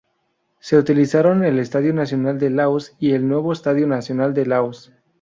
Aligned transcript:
Se 0.59 0.79
utilizaron 0.79 1.43
el 1.43 1.59
Estadio 1.59 1.93
Nacional 1.93 2.39
de 2.39 2.49
Laos 2.49 2.95
y 2.97 3.11
el 3.11 3.27
Nuevo 3.27 3.53
Estadio 3.53 3.85
Nacional 3.85 4.33
de 4.33 4.47
Laos. 4.47 4.91